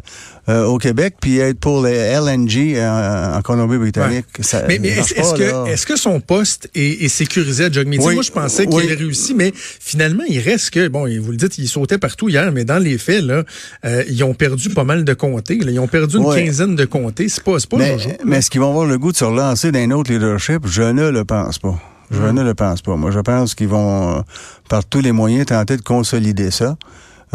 euh, 0.49 0.65
au 0.65 0.77
Québec 0.77 1.15
puis 1.21 1.37
être 1.39 1.59
pour 1.59 1.83
les 1.85 1.93
LNG 1.93 2.77
en, 2.79 3.37
en 3.37 3.41
Colombie-Britannique? 3.41 4.25
Mais, 4.67 4.79
mais 4.79 4.89
est-ce 4.89 5.33
que, 5.35 5.69
est-ce 5.69 5.85
que 5.85 5.95
son 5.95 6.19
poste 6.19 6.69
est, 6.75 7.03
est 7.03 7.07
sécurisé 7.09 7.65
à? 7.65 7.69
Oui. 7.69 7.97
Moi, 8.15 8.23
je 8.23 8.31
pensais 8.31 8.65
qu'il 8.67 8.79
avait 8.79 8.95
réussi, 8.95 9.33
mais 9.33 9.53
finalement, 9.55 10.23
il 10.27 10.39
reste 10.39 10.71
que, 10.71 10.87
bon, 10.87 11.07
vous 11.21 11.31
le 11.31 11.37
dites, 11.37 11.57
il 11.57 11.67
sautait 11.67 11.97
partout 11.97 12.27
hier, 12.29 12.51
mais 12.51 12.65
dans 12.65 12.79
les 12.79 12.97
faits, 12.97 13.23
là, 13.23 13.43
euh, 13.85 14.03
ils 14.09 14.23
ont 14.23 14.33
perdu 14.33 14.69
pas 14.69 14.83
mal 14.83 15.03
de 15.05 15.13
comtés. 15.39 15.57
là. 15.59 15.71
Ils 15.71 15.79
ont 15.79 15.87
perdu 15.87 16.17
une 16.17 16.25
Ouais. 16.25 16.45
quinzaine 16.45 16.75
de 16.75 16.85
comtés. 16.85 17.29
C'est 17.29 17.43
pas, 17.43 17.57
pas 17.69 17.77
Mais, 17.77 17.97
mais 18.25 18.37
est-ce 18.37 18.49
qu'ils 18.49 18.61
vont 18.61 18.69
avoir 18.69 18.85
le 18.85 18.97
goût 18.97 19.11
de 19.11 19.17
se 19.17 19.25
relancer 19.25 19.71
d'un 19.71 19.91
autre 19.91 20.11
leadership? 20.11 20.65
Je 20.67 20.83
ne 20.83 21.09
le 21.09 21.25
pense 21.25 21.59
pas. 21.59 21.75
Je 22.11 22.19
Hmm. 22.21 22.31
ne 22.31 22.43
le 22.43 22.53
pense 22.55 22.81
pas. 22.81 22.95
Moi, 22.95 23.11
je 23.11 23.19
pense 23.19 23.53
qu'ils 23.55 23.67
vont, 23.67 24.17
euh, 24.17 24.21
par 24.67 24.83
tous 24.85 24.99
les 25.01 25.11
moyens, 25.11 25.45
tenter 25.45 25.77
de 25.77 25.81
consolider 25.83 26.49
ça. 26.51 26.75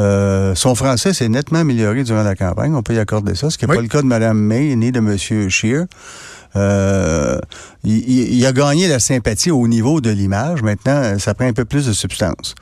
Euh, 0.01 0.57
son 0.57 0.75
français 0.75 1.13
s'est 1.15 1.29
nettement 1.29 1.61
amélioré 1.61 2.03
durant 2.03 2.25
la 2.25 2.35
campagne. 2.35 2.75
On 2.75 2.83
peut 2.83 2.95
y 2.95 2.99
accorder 2.99 3.37
ça, 3.37 3.51
ce 3.51 3.57
qui 3.59 3.65
n'est 3.67 3.71
Oui. 3.71 3.77
pas 3.77 3.83
le 3.83 3.89
cas 3.89 4.03
de 4.03 4.07
Mme 4.09 4.37
May 4.39 4.75
ni 4.75 4.91
de 4.91 4.99
M. 4.99 5.17
Scheer. 5.49 5.87
Euh, 6.57 7.39
il, 7.85 8.45
a 8.47 8.53
gagné 8.53 8.89
la 8.89 8.99
sympathie 8.99 9.51
au 9.53 9.67
niveau 9.69 10.01
de 10.01 10.11
l'image. 10.11 10.63
Maintenant, 10.63 11.19
ça 11.19 11.35
prend 11.35 11.47
un 11.47 11.53
peu 11.53 11.65
plus 11.65 11.87
de 11.87 11.93
substance. 11.93 12.55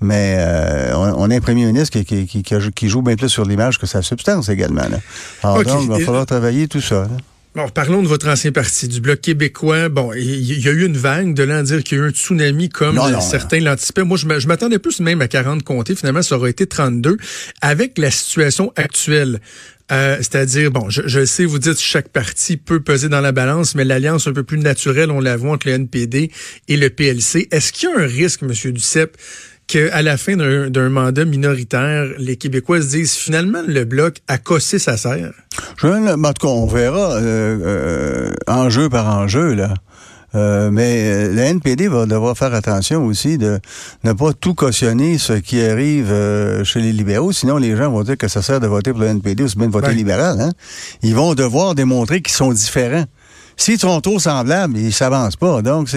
Mais 0.00 0.36
euh, 0.38 0.92
on, 0.94 1.28
a 1.30 1.34
un 1.36 1.40
premier 1.40 1.64
ministre 1.66 1.98
qui, 1.98 2.04
qui, 2.04 2.26
qui- 2.26 2.42
qui 2.42 2.54
a- 2.54 2.70
qui 2.74 2.88
joue 2.88 3.02
bien 3.02 3.16
plus 3.16 3.28
sur 3.28 3.44
l'image 3.44 3.78
que 3.78 3.86
sa 3.86 4.00
substance 4.02 4.48
également. 4.48 4.88
Là. 4.88 5.00
Alors 5.42 5.64
donc, 5.64 5.82
il 5.82 5.88
va 5.88 5.98
falloir 5.98 6.24
travailler 6.26 6.68
tout 6.68 6.80
ça. 6.80 7.02
là. 7.02 7.16
Bon, 7.54 7.68
parlons 7.70 8.02
de 8.02 8.06
votre 8.06 8.28
ancien 8.28 8.52
parti, 8.52 8.86
du 8.86 9.00
Bloc 9.00 9.20
québécois. 9.20 9.88
Bon, 9.88 10.12
il 10.12 10.60
y 10.60 10.68
a 10.68 10.70
eu 10.70 10.86
une 10.86 10.96
vague 10.96 11.34
de 11.34 11.42
là 11.42 11.56
à 11.58 11.62
dire 11.64 11.82
qu'il 11.82 11.98
y 11.98 12.00
a 12.00 12.04
eu 12.04 12.08
un 12.08 12.12
tsunami 12.12 12.68
comme 12.68 12.94
Non, 12.94 13.06
euh, 13.06 13.10
non, 13.12 13.20
certains 13.20 13.58
l'anticipaient. 13.58 14.04
Moi, 14.04 14.16
je 14.16 14.26
m'a- 14.26 14.38
je 14.38 14.46
m'attendais 14.46 14.78
plus 14.78 15.00
même 15.00 15.20
à 15.22 15.26
40 15.26 15.64
comtés. 15.64 15.96
Finalement, 15.96 16.22
ça 16.22 16.36
aurait 16.36 16.50
été 16.50 16.66
32. 16.66 17.16
Avec 17.60 17.98
la 17.98 18.12
situation 18.12 18.72
actuelle, 18.76 19.40
euh, 19.90 20.16
c'est-à-dire, 20.18 20.70
bon, 20.70 20.88
je, 20.90 21.02
je 21.06 21.24
sais, 21.24 21.46
vous 21.46 21.58
dites 21.58 21.74
que 21.76 21.80
chaque 21.80 22.10
parti 22.10 22.58
peut 22.58 22.80
peser 22.80 23.08
dans 23.08 23.22
la 23.22 23.32
balance, 23.32 23.74
mais 23.74 23.84
l'alliance 23.84 24.28
un 24.28 24.32
peu 24.32 24.44
plus 24.44 24.58
naturelle, 24.58 25.10
on 25.10 25.18
la 25.18 25.36
voit 25.36 25.52
entre 25.52 25.66
le 25.66 25.72
NPD 25.74 26.30
et 26.68 26.76
le 26.76 26.90
PLC. 26.90 27.48
Est-ce 27.50 27.72
qu'il 27.72 27.88
y 27.88 27.92
a 27.92 27.98
un 27.98 28.06
risque, 28.06 28.42
Monsieur 28.42 28.70
Duceppe, 28.70 29.16
qu'à 29.68 30.02
la 30.02 30.16
fin 30.16 30.36
d'un 30.36 30.68
d'un 30.70 30.88
mandat 30.88 31.24
minoritaire, 31.24 32.06
les 32.18 32.36
Québécois 32.36 32.82
se 32.82 32.88
disent 32.88 33.14
finalement 33.14 33.62
le 33.66 33.84
Bloc 33.84 34.16
a 34.26 34.38
cossé 34.38 34.78
sa 34.80 34.96
serre? 34.96 35.32
Je, 35.80 35.86
en 35.86 36.32
tout 36.32 36.46
cas, 36.46 36.52
on 36.52 36.66
verra 36.66 37.12
euh, 37.14 37.58
euh, 37.62 38.30
enjeu 38.48 38.88
par 38.88 39.06
enjeu, 39.16 39.54
là. 39.54 39.74
Euh, 40.34 40.70
mais 40.70 41.04
euh, 41.06 41.32
le 41.32 41.40
NPD 41.40 41.88
va 41.88 42.04
devoir 42.04 42.36
faire 42.36 42.52
attention 42.52 43.02
aussi 43.06 43.38
de 43.38 43.60
ne 44.04 44.12
pas 44.12 44.34
tout 44.34 44.54
cautionner 44.54 45.16
ce 45.16 45.32
qui 45.32 45.62
arrive 45.62 46.10
euh, 46.12 46.64
chez 46.64 46.80
les 46.80 46.92
libéraux, 46.92 47.32
sinon 47.32 47.56
les 47.56 47.74
gens 47.74 47.90
vont 47.90 48.02
dire 48.02 48.18
que 48.18 48.28
ça 48.28 48.42
sert 48.42 48.60
de 48.60 48.66
voter 48.66 48.90
pour 48.90 49.00
le 49.00 49.06
NPD 49.06 49.44
ou 49.44 49.48
bien 49.56 49.68
de 49.68 49.72
voter 49.72 49.88
Ouais. 49.88 49.94
libéral. 49.94 50.38
Hein? 50.38 50.50
Ils 51.02 51.14
vont 51.14 51.32
devoir 51.34 51.74
démontrer 51.74 52.20
qu'ils 52.20 52.34
sont 52.34 52.52
différents. 52.52 53.06
S'ils 53.58 53.78
sont 53.78 54.00
trop 54.00 54.18
semblables, 54.18 54.78
ils 54.78 54.92
s'avancent 54.92 55.36
pas. 55.36 55.60
Donc, 55.60 55.90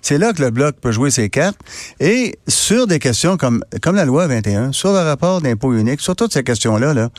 c'est 0.00 0.18
là 0.18 0.32
que 0.32 0.40
le 0.40 0.50
Bloc 0.50 0.76
peut 0.80 0.92
jouer 0.92 1.10
ses 1.10 1.28
cartes. 1.28 1.58
Et 2.00 2.38
sur 2.48 2.86
des 2.86 2.98
questions 3.00 3.36
comme, 3.36 3.62
comme 3.82 3.96
la 3.96 4.06
loi 4.06 4.26
21, 4.28 4.72
sur 4.72 4.92
le 4.92 5.00
rapport 5.00 5.42
d'impôt 5.42 5.74
unique, 5.74 6.00
sur 6.00 6.16
toutes 6.16 6.32
ces 6.32 6.44
questions-là, 6.44 6.94
là, 6.94 7.10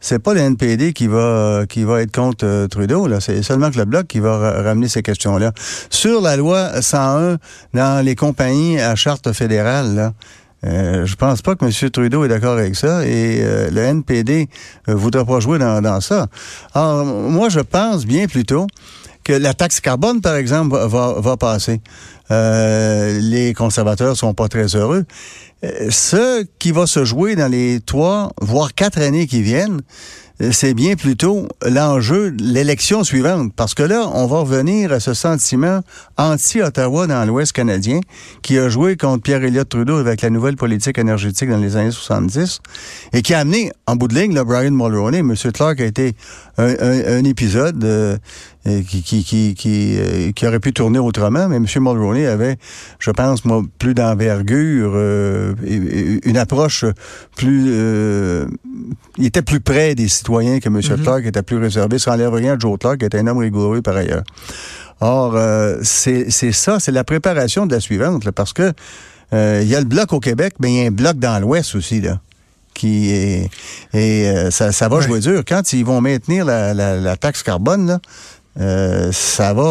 c'est 0.00 0.20
pas 0.20 0.32
le 0.34 0.40
NPD 0.40 0.92
qui 0.92 1.08
va 1.08 1.64
qui 1.68 1.82
va 1.82 2.02
être 2.02 2.14
contre 2.14 2.46
euh, 2.46 2.68
Trudeau 2.68 3.08
là, 3.08 3.18
c'est 3.20 3.42
seulement 3.42 3.68
que 3.72 3.78
le 3.78 3.84
bloc 3.84 4.06
qui 4.06 4.20
va 4.20 4.36
ra- 4.38 4.62
ramener 4.62 4.86
ces 4.86 5.02
questions-là. 5.02 5.50
Sur 5.90 6.20
la 6.20 6.36
loi 6.36 6.80
101 6.80 7.38
dans 7.74 8.04
les 8.04 8.14
compagnies 8.14 8.78
à 8.80 8.94
charte 8.94 9.32
fédérale 9.32 9.96
là, 9.96 10.12
euh, 10.64 11.04
je 11.04 11.16
pense 11.16 11.42
pas 11.42 11.56
que 11.56 11.64
M. 11.64 11.90
Trudeau 11.90 12.24
est 12.24 12.28
d'accord 12.28 12.58
avec 12.58 12.76
ça 12.76 13.04
et 13.04 13.40
euh, 13.42 13.70
le 13.72 13.80
NPD 13.80 14.48
euh, 14.88 14.94
voudra 14.94 15.24
pas 15.24 15.40
jouer 15.40 15.58
dans, 15.58 15.80
dans 15.82 16.00
ça. 16.00 16.28
Alors, 16.74 17.04
moi, 17.04 17.48
je 17.48 17.58
pense 17.60 18.06
bien 18.06 18.26
plutôt 18.28 18.68
que 19.24 19.32
la 19.32 19.54
taxe 19.54 19.80
carbone, 19.80 20.20
par 20.20 20.36
exemple, 20.36 20.76
va, 20.76 21.14
va, 21.18 21.36
passer. 21.36 21.80
Euh, 22.30 23.18
les 23.20 23.54
conservateurs 23.54 24.16
sont 24.16 24.34
pas 24.34 24.48
très 24.48 24.74
heureux. 24.76 25.04
Euh, 25.64 25.88
ce 25.90 26.44
qui 26.58 26.72
va 26.72 26.86
se 26.86 27.04
jouer 27.04 27.36
dans 27.36 27.50
les 27.50 27.80
trois, 27.84 28.32
voire 28.40 28.74
quatre 28.74 29.00
années 29.00 29.26
qui 29.26 29.42
viennent, 29.42 29.80
euh, 30.40 30.50
c'est 30.52 30.72
bien 30.72 30.94
plutôt 30.94 31.48
l'enjeu 31.68 32.30
de 32.30 32.44
l'élection 32.44 33.02
suivante. 33.02 33.52
Parce 33.56 33.74
que 33.74 33.82
là, 33.82 34.08
on 34.14 34.26
va 34.26 34.38
revenir 34.40 34.92
à 34.92 35.00
ce 35.00 35.14
sentiment 35.14 35.80
anti-Ottawa 36.16 37.08
dans 37.08 37.24
l'Ouest 37.24 37.52
canadien 37.52 37.98
qui 38.42 38.56
a 38.56 38.68
joué 38.68 38.96
contre 38.96 39.22
Pierre 39.22 39.42
Elliott 39.42 39.68
Trudeau 39.68 39.96
avec 39.96 40.22
la 40.22 40.30
nouvelle 40.30 40.54
politique 40.56 40.96
énergétique 40.98 41.50
dans 41.50 41.58
les 41.58 41.76
années 41.76 41.90
70 41.90 42.60
et 43.14 43.22
qui 43.22 43.34
a 43.34 43.40
amené, 43.40 43.72
en 43.88 43.96
bout 43.96 44.06
de 44.06 44.14
ligne, 44.14 44.32
le 44.34 44.44
Brian 44.44 44.70
Mulroney, 44.70 45.18
M. 45.18 45.34
Clark 45.52 45.80
a 45.80 45.84
été 45.84 46.14
un, 46.56 46.68
un- 46.68 47.18
un 47.18 47.24
épisode 47.24 47.82
euh, 47.82 48.16
qui, 48.86 49.02
qui, 49.02 49.24
qui, 49.24 49.54
qui, 49.54 49.96
euh, 49.98 50.32
qui 50.32 50.46
aurait 50.46 50.60
pu 50.60 50.72
tourner 50.72 50.98
autrement, 50.98 51.48
mais 51.48 51.56
M. 51.56 51.66
Mulroney 51.80 52.26
avait, 52.26 52.56
je 52.98 53.10
pense, 53.10 53.44
moi, 53.44 53.62
plus 53.78 53.94
d'envergure, 53.94 54.92
euh, 54.94 55.54
une 56.24 56.36
approche 56.36 56.84
plus... 57.36 57.66
euh, 57.68 58.46
il 59.16 59.26
était 59.26 59.42
plus 59.42 59.60
près 59.60 59.94
des 59.94 60.08
citoyens 60.08 60.60
que 60.60 60.68
M. 60.68 60.80
Clark, 61.02 61.24
était 61.24 61.42
plus 61.42 61.58
réservé. 61.58 61.98
Ça 61.98 62.12
enlève 62.12 62.32
rien 62.32 62.54
à 62.54 62.58
Joe 62.58 62.78
Clark, 62.78 62.98
qui 62.98 63.04
était 63.04 63.18
un 63.18 63.26
homme 63.26 63.38
rigoureux 63.38 63.82
par 63.82 63.96
ailleurs. 63.96 64.22
Or, 65.00 65.36
c'est 65.82 66.30
c'est 66.30 66.52
ça, 66.52 66.78
c'est 66.80 66.92
la 66.92 67.04
préparation 67.04 67.66
de 67.66 67.74
la 67.74 67.80
suivante, 67.80 68.24
là, 68.24 68.32
parce 68.32 68.52
que 68.52 68.72
il 69.32 69.68
y 69.68 69.74
a 69.74 69.78
le 69.80 69.84
bloc 69.86 70.12
au 70.12 70.20
Québec, 70.20 70.54
mais 70.60 70.72
il 70.72 70.76
y 70.80 70.84
a 70.84 70.88
un 70.88 70.90
bloc 70.90 71.18
dans 71.18 71.40
l'Ouest 71.40 71.74
aussi, 71.74 72.00
là 72.00 72.20
qui 72.74 73.10
est 73.10 73.50
et 73.92 74.28
euh, 74.28 74.50
ça, 74.52 74.70
ça 74.70 74.88
va 74.88 74.98
Ouais. 74.98 75.02
jouer 75.02 75.18
dur. 75.20 75.42
Quand 75.46 75.72
ils 75.72 75.84
vont 75.84 76.00
maintenir 76.00 76.44
la, 76.44 76.74
la, 76.74 76.96
la 76.96 77.16
taxe 77.16 77.42
carbone, 77.42 77.88
là, 77.88 77.98
euh, 78.60 79.10
ça 79.12 79.54
va 79.54 79.62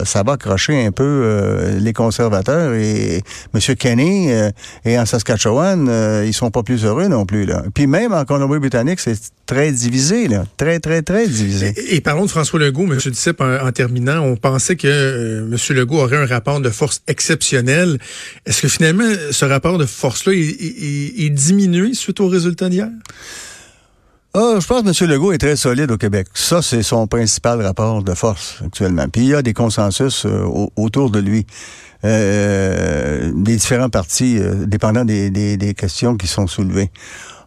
euh, 0.00 0.04
ça 0.04 0.22
va 0.22 0.32
accrocher 0.32 0.86
un 0.86 0.92
peu 0.92 1.04
euh, 1.04 1.78
les 1.78 1.92
conservateurs 1.92 2.72
et 2.74 3.22
M. 3.54 3.76
Kenny 3.76 4.32
euh, 4.32 4.50
et 4.84 4.98
en 4.98 5.04
Saskatchewan, 5.06 5.86
euh, 5.88 6.24
ils 6.26 6.32
sont 6.34 6.50
pas 6.50 6.62
plus 6.62 6.84
heureux 6.84 7.08
non 7.08 7.26
plus. 7.26 7.44
Là. 7.44 7.62
Puis 7.74 7.86
même 7.86 8.12
en 8.12 8.24
Colombie-Britannique, 8.24 9.00
c'est 9.00 9.18
très 9.46 9.72
divisé, 9.72 10.28
là. 10.28 10.44
Très, 10.56 10.80
très, 10.80 11.02
très 11.02 11.28
divisé. 11.28 11.74
Et, 11.90 12.00
parlons 12.00 12.24
de 12.24 12.30
François 12.30 12.58
Legault, 12.58 12.84
M. 12.90 12.98
Duceppe, 13.04 13.40
en, 13.42 13.66
en 13.66 13.72
terminant. 13.72 14.20
On 14.20 14.36
pensait 14.36 14.76
que 14.76 14.88
euh, 14.88 15.46
M. 15.50 15.76
Legault 15.76 15.98
aurait 15.98 16.16
un 16.16 16.26
rapport 16.26 16.60
de 16.60 16.70
force 16.70 17.02
exceptionnel. 17.08 17.98
Est-ce 18.46 18.62
que 18.62 18.68
finalement, 18.68 19.04
ce 19.30 19.44
rapport 19.44 19.76
de 19.76 19.84
force-là 19.86 20.32
est, 20.32 20.38
est- 20.38 21.26
est 21.26 21.30
diminué 21.30 21.92
suite 21.94 22.20
aux 22.20 22.28
résultats 22.28 22.68
d'hier? 22.70 22.88
Ah, 24.36 24.56
je 24.58 24.66
pense 24.66 24.82
que 24.82 25.04
M. 25.04 25.10
Legault 25.10 25.32
est 25.32 25.38
très 25.38 25.54
solide 25.54 25.92
au 25.92 25.96
Québec. 25.96 26.26
Ça, 26.34 26.60
c'est 26.60 26.82
son 26.82 27.06
principal 27.06 27.62
rapport 27.62 28.02
de 28.02 28.14
force 28.14 28.56
actuellement. 28.66 29.06
Puis 29.08 29.22
il 29.22 29.28
y 29.28 29.34
a 29.34 29.42
des 29.42 29.52
consensus 29.52 30.26
euh, 30.26 30.42
au- 30.44 30.72
autour 30.76 31.10
de 31.10 31.20
lui. 31.20 31.46
Euh, 32.04 33.30
des 33.34 33.54
différents 33.56 33.88
partis, 33.88 34.38
euh, 34.38 34.66
dépendant 34.66 35.04
des, 35.04 35.30
des, 35.30 35.56
des 35.56 35.72
questions 35.72 36.16
qui 36.16 36.26
sont 36.26 36.46
soulevées. 36.48 36.90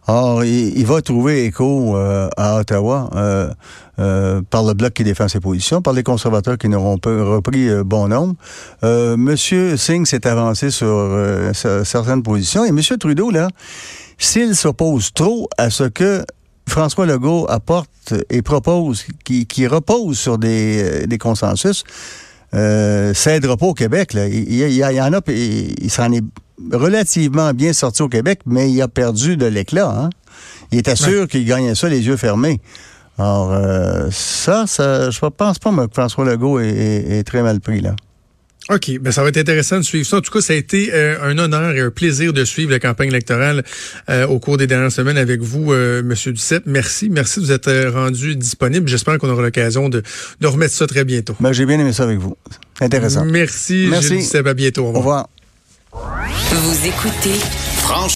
Or, 0.06 0.42
il, 0.44 0.76
il 0.78 0.86
va 0.86 1.02
trouver 1.02 1.44
écho 1.44 1.94
euh, 1.96 2.28
à 2.38 2.56
Ottawa 2.58 3.10
euh, 3.14 4.40
par 4.50 4.64
le 4.64 4.72
bloc 4.72 4.94
qui 4.94 5.04
défend 5.04 5.28
ses 5.28 5.40
positions, 5.40 5.82
par 5.82 5.92
les 5.92 6.02
conservateurs 6.02 6.56
qui 6.56 6.68
n'auront 6.70 6.96
pas 6.96 7.10
repris 7.22 7.68
bon 7.84 8.08
nombre. 8.08 8.34
Monsieur 8.82 9.76
Singh 9.76 10.06
s'est 10.06 10.26
avancé 10.26 10.70
sur 10.70 10.86
cer- 11.52 11.84
certaines 11.84 12.22
positions 12.22 12.64
et 12.64 12.72
Monsieur 12.72 12.96
Trudeau 12.96 13.30
là, 13.30 13.48
s'il 14.16 14.56
s'oppose 14.56 15.12
trop 15.12 15.48
à 15.58 15.68
ce 15.70 15.84
que 15.84 16.24
François 16.68 17.06
Legault 17.06 17.46
apporte 17.48 18.14
et 18.30 18.42
propose, 18.42 19.04
qui, 19.24 19.46
qui 19.46 19.66
repose 19.66 20.18
sur 20.18 20.38
des, 20.38 20.82
euh, 20.82 21.06
des 21.06 21.18
consensus, 21.18 21.84
euh, 22.54 23.12
ça 23.14 23.34
aidera 23.34 23.56
pas 23.56 23.66
au 23.66 23.74
Québec. 23.74 24.12
Là. 24.14 24.26
Il, 24.28 24.50
il 24.52 24.70
y, 24.70 24.78
il 24.78 25.00
en 25.00 25.12
a, 25.12 25.20
puis 25.20 25.74
il 25.80 25.90
s'en 25.90 26.10
est 26.12 26.22
relativement 26.72 27.52
bien 27.52 27.72
sorti 27.72 28.02
au 28.02 28.08
Québec, 28.08 28.40
mais 28.46 28.70
il 28.70 28.80
a 28.82 28.88
perdu 28.88 29.36
de 29.36 29.46
l'éclat. 29.46 29.88
Hein? 29.90 30.10
Il 30.72 30.78
était 30.78 30.96
sûr 30.96 31.28
qu'il 31.28 31.44
gagnait 31.44 31.74
ça 31.74 31.88
les 31.88 32.06
yeux 32.06 32.16
fermés. 32.16 32.60
Alors, 33.18 33.52
euh, 33.52 34.08
ça, 34.12 34.64
ça, 34.66 35.10
je 35.10 35.18
pense 35.18 35.58
pas 35.58 35.70
que 35.72 35.86
François 35.92 36.24
Legault 36.24 36.60
est, 36.60 36.68
est- 36.68 37.18
est 37.18 37.24
très 37.24 37.42
mal 37.42 37.60
pris, 37.60 37.80
là. 37.80 37.94
OK, 38.70 38.98
ben 39.00 39.10
ça 39.12 39.22
va 39.22 39.30
être 39.30 39.38
intéressant 39.38 39.78
de 39.78 39.82
suivre 39.82 40.06
ça. 40.06 40.18
En 40.18 40.20
tout 40.20 40.30
cas, 40.30 40.40
ça 40.42 40.52
a 40.52 40.56
été 40.56 40.90
euh, 40.92 41.16
un 41.22 41.38
honneur 41.38 41.72
et 41.74 41.80
un 41.80 41.90
plaisir 41.90 42.32
de 42.34 42.44
suivre 42.44 42.70
la 42.70 42.78
campagne 42.78 43.08
électorale 43.08 43.64
euh, 44.10 44.26
au 44.26 44.38
cours 44.38 44.58
des 44.58 44.66
dernières 44.66 44.92
semaines 44.92 45.16
avec 45.16 45.40
vous, 45.40 45.72
euh, 45.72 46.02
Monsieur 46.02 46.32
Duceppe. 46.32 46.64
Merci, 46.66 47.08
merci 47.08 47.40
de 47.40 47.46
vous 47.46 47.52
être 47.52 47.68
euh, 47.68 47.90
rendu 47.90 48.36
disponible. 48.36 48.86
J'espère 48.88 49.16
qu'on 49.18 49.30
aura 49.30 49.40
l'occasion 49.42 49.88
de, 49.88 50.02
de 50.40 50.46
remettre 50.46 50.74
ça 50.74 50.86
très 50.86 51.04
bientôt. 51.04 51.34
Ben, 51.40 51.52
j'ai 51.52 51.64
bien 51.64 51.78
aimé 51.80 51.92
ça 51.94 52.02
avec 52.04 52.18
vous. 52.18 52.36
Intéressant. 52.80 53.24
Merci, 53.24 53.86
Merci. 53.90 54.08
Gilles 54.08 54.18
Duceppe. 54.18 54.46
À 54.46 54.54
bientôt. 54.54 54.84
Au 54.84 54.90
Au 54.90 54.98
revoir. 54.98 55.28
revoir. 55.90 56.28
Vous 56.52 56.86
écoutez 56.86 57.38
Franchement. 57.78 58.06